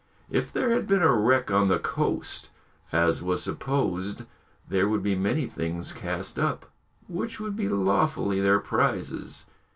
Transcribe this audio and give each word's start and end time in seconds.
If 0.31 0.51
there 0.51 0.71
had 0.71 0.87
been 0.87 1.03
a 1.03 1.13
wreck 1.15 1.51
on 1.51 1.67
the 1.67 1.77
coast, 1.77 2.49
as 2.91 3.21
was 3.21 3.43
supposed, 3.43 4.23
there 4.67 4.89
would 4.89 5.03
be 5.03 5.13
many 5.15 5.45
things 5.45 5.93
cast 5.93 6.39
up, 6.39 6.65
which 7.07 7.39
would 7.39 7.55
be 7.55 7.69
lawfully 7.69 8.41
their 8.41 8.57
prizes. 8.59 9.45